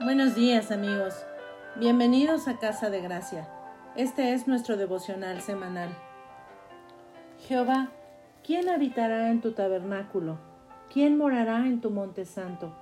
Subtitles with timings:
[0.00, 1.12] Buenos días amigos,
[1.74, 3.48] bienvenidos a Casa de Gracia.
[3.96, 5.88] Este es nuestro devocional semanal.
[7.40, 7.90] Jehová,
[8.44, 10.38] ¿quién habitará en tu tabernáculo?
[10.92, 12.76] ¿Quién morará en tu monte santo?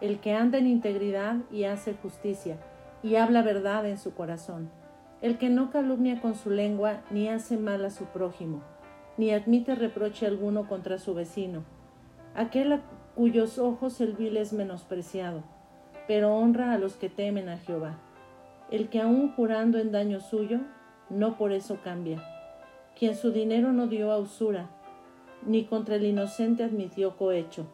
[0.00, 2.56] El que anda en integridad y hace justicia,
[3.02, 4.70] y habla verdad en su corazón.
[5.22, 8.62] El que no calumnia con su lengua, ni hace mal a su prójimo,
[9.16, 11.64] ni admite reproche alguno contra su vecino.
[12.36, 12.80] Aquel a
[13.16, 15.42] cuyos ojos el vil es menospreciado
[16.06, 17.98] pero honra a los que temen a Jehová.
[18.70, 20.60] El que aun jurando en daño suyo,
[21.10, 22.22] no por eso cambia.
[22.98, 24.68] Quien su dinero no dio a usura,
[25.46, 27.66] ni contra el inocente admitió cohecho.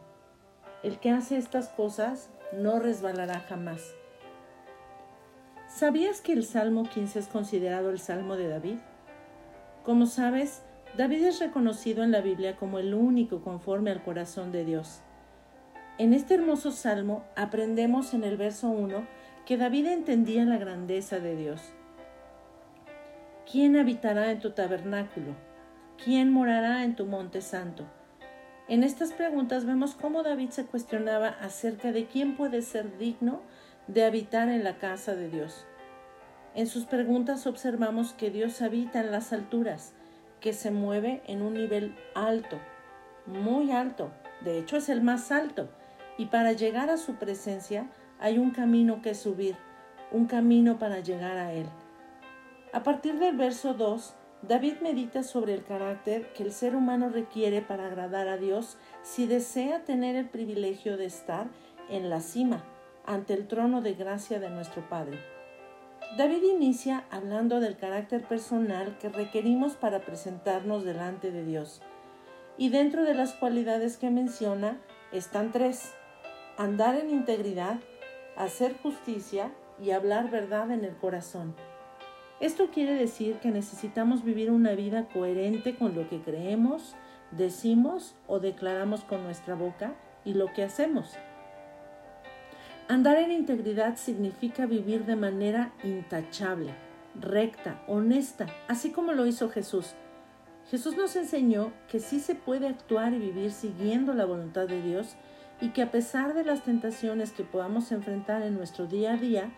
[0.83, 3.95] El que hace estas cosas no resbalará jamás.
[5.69, 8.79] ¿Sabías que el Salmo 15 es considerado el Salmo de David?
[9.85, 10.63] Como sabes,
[10.97, 15.01] David es reconocido en la Biblia como el único conforme al corazón de Dios.
[16.01, 19.07] En este hermoso salmo aprendemos en el verso 1
[19.45, 21.61] que David entendía la grandeza de Dios.
[23.45, 25.35] ¿Quién habitará en tu tabernáculo?
[26.03, 27.85] ¿Quién morará en tu monte santo?
[28.67, 33.43] En estas preguntas vemos cómo David se cuestionaba acerca de quién puede ser digno
[33.87, 35.67] de habitar en la casa de Dios.
[36.55, 39.93] En sus preguntas observamos que Dios habita en las alturas,
[40.41, 42.59] que se mueve en un nivel alto,
[43.27, 45.69] muy alto, de hecho es el más alto,
[46.21, 47.87] y para llegar a su presencia
[48.19, 49.57] hay un camino que subir,
[50.13, 51.65] un camino para llegar a Él.
[52.75, 57.63] A partir del verso 2, David medita sobre el carácter que el ser humano requiere
[57.63, 61.47] para agradar a Dios si desea tener el privilegio de estar
[61.89, 62.65] en la cima,
[63.07, 65.19] ante el trono de gracia de nuestro Padre.
[66.19, 71.81] David inicia hablando del carácter personal que requerimos para presentarnos delante de Dios.
[72.59, 74.77] Y dentro de las cualidades que menciona
[75.13, 75.95] están tres
[76.61, 77.79] andar en integridad,
[78.37, 79.51] hacer justicia
[79.83, 81.55] y hablar verdad en el corazón.
[82.39, 86.97] Esto quiere decir que necesitamos vivir una vida coherente con lo que creemos,
[87.31, 91.15] decimos o declaramos con nuestra boca y lo que hacemos.
[92.89, 96.75] Andar en integridad significa vivir de manera intachable,
[97.19, 99.95] recta, honesta, así como lo hizo Jesús.
[100.71, 105.17] Jesús nos enseñó que sí se puede actuar y vivir siguiendo la voluntad de Dios
[105.61, 109.51] y que a pesar de las tentaciones que podamos enfrentar en nuestro día a día,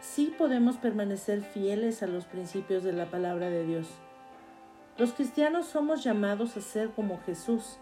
[0.00, 3.88] sí podemos permanecer fieles a los principios de la palabra de Dios.
[4.96, 7.78] Los cristianos somos llamados a ser como Jesús.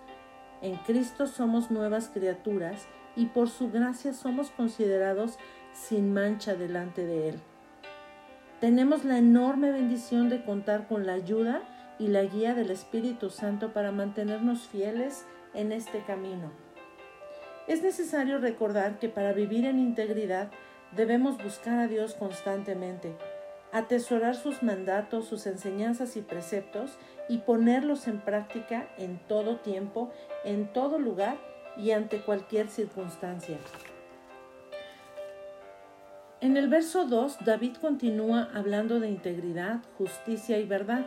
[0.62, 2.86] En Cristo somos nuevas criaturas
[3.16, 5.38] y por su gracia somos considerados
[5.74, 7.40] sin mancha delante de Él.
[8.60, 11.62] Tenemos la enorme bendición de contar con la ayuda
[11.98, 16.50] y la guía del Espíritu Santo para mantenernos fieles en este camino.
[17.68, 20.50] Es necesario recordar que para vivir en integridad
[20.96, 23.14] debemos buscar a Dios constantemente,
[23.72, 30.12] atesorar sus mandatos, sus enseñanzas y preceptos y ponerlos en práctica en todo tiempo,
[30.44, 31.36] en todo lugar
[31.76, 33.58] y ante cualquier circunstancia.
[36.40, 41.06] En el verso 2, David continúa hablando de integridad, justicia y verdad,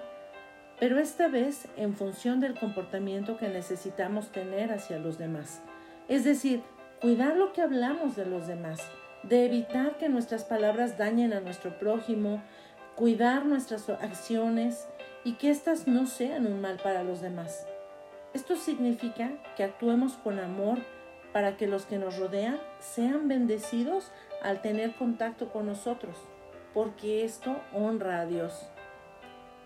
[0.80, 5.62] pero esta vez en función del comportamiento que necesitamos tener hacia los demás.
[6.08, 6.62] Es decir,
[7.02, 8.80] cuidar lo que hablamos de los demás,
[9.24, 12.44] de evitar que nuestras palabras dañen a nuestro prójimo,
[12.96, 14.88] cuidar nuestras acciones
[15.24, 17.66] y que éstas no sean un mal para los demás.
[18.34, 20.80] Esto significa que actuemos con amor
[21.34, 24.12] para que los que nos rodean sean bendecidos
[24.44, 26.16] al tener contacto con nosotros,
[26.74, 28.70] porque esto honra a Dios.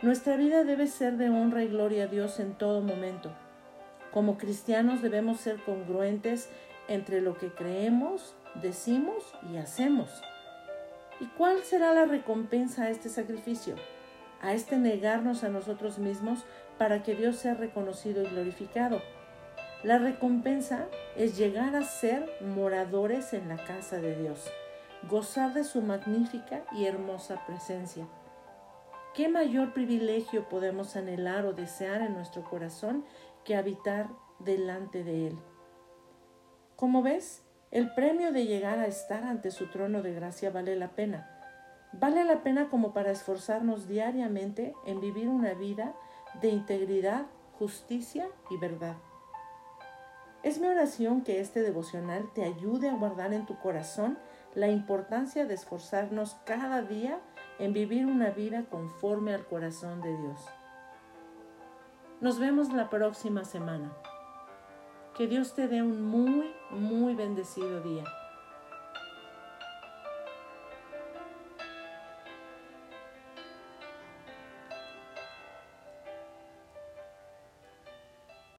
[0.01, 3.31] Nuestra vida debe ser de honra y gloria a Dios en todo momento.
[4.11, 6.49] Como cristianos debemos ser congruentes
[6.87, 10.09] entre lo que creemos, decimos y hacemos.
[11.19, 13.75] ¿Y cuál será la recompensa a este sacrificio?
[14.41, 16.45] A este negarnos a nosotros mismos
[16.77, 19.01] para que Dios sea reconocido y glorificado.
[19.83, 24.49] La recompensa es llegar a ser moradores en la casa de Dios,
[25.09, 28.07] gozar de su magnífica y hermosa presencia.
[29.13, 33.03] ¿Qué mayor privilegio podemos anhelar o desear en nuestro corazón
[33.43, 34.09] que habitar
[34.39, 35.39] delante de Él.
[36.75, 40.89] Como ves, el premio de llegar a estar ante su trono de gracia vale la
[40.89, 41.29] pena.
[41.91, 45.93] Vale la pena como para esforzarnos diariamente en vivir una vida
[46.41, 47.25] de integridad,
[47.57, 48.95] justicia y verdad.
[50.41, 54.17] Es mi oración que este devocional te ayude a guardar en tu corazón
[54.55, 57.19] la importancia de esforzarnos cada día
[57.59, 60.39] en vivir una vida conforme al corazón de Dios.
[62.21, 63.93] Nos vemos la próxima semana.
[65.15, 68.03] Que Dios te dé un muy, muy bendecido día.